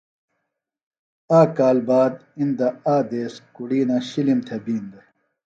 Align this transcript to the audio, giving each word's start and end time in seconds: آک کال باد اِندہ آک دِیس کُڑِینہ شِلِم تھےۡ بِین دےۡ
آک 1.39 1.49
کال 1.57 1.77
باد 1.87 2.13
اِندہ 2.39 2.67
آک 2.93 3.03
دِیس 3.09 3.33
کُڑِینہ 3.55 3.97
شِلِم 4.09 4.39
تھےۡ 4.47 4.61
بِین 4.65 4.83
دےۡ 4.91 5.05